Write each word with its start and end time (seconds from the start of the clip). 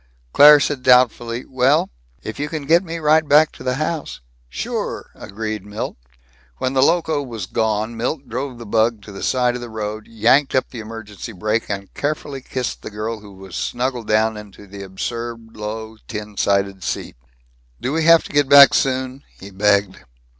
Claire 0.33 0.59
said 0.59 0.81
doubtfully, 0.81 1.45
"Well 1.45 1.91
If 2.23 2.39
you 2.39 2.49
can 2.49 2.65
get 2.65 2.83
me 2.83 2.97
right 2.97 3.27
back 3.29 3.51
to 3.51 3.63
the 3.63 3.75
house" 3.75 4.19
"Sure," 4.49 5.11
agreed 5.13 5.63
Milt. 5.63 5.95
When 6.57 6.73
the 6.73 6.81
Loco 6.81 7.21
was 7.21 7.45
gone, 7.45 7.95
Milt 7.95 8.27
drove 8.27 8.57
the 8.57 8.65
bug 8.65 9.03
to 9.03 9.11
the 9.11 9.21
side 9.21 9.53
of 9.53 9.61
the 9.61 9.69
road, 9.69 10.07
yanked 10.07 10.55
up 10.55 10.71
the 10.71 10.79
emergency 10.79 11.33
brake, 11.33 11.69
and 11.69 11.93
carefully 11.93 12.41
kissed 12.41 12.81
the 12.81 12.89
girl 12.89 13.19
who 13.19 13.33
was 13.33 13.55
snuggled 13.55 14.07
down 14.07 14.37
into 14.37 14.65
the 14.65 14.81
absurd 14.81 15.55
low 15.55 15.97
tin 16.07 16.35
sided 16.35 16.83
seat. 16.83 17.15
"Do 17.79 17.93
we 17.93 18.03
have 18.05 18.23
to 18.23 18.33
get 18.33 18.49
back 18.49 18.73
soon?" 18.73 19.21
he 19.39 19.51
begged. 19.51 19.97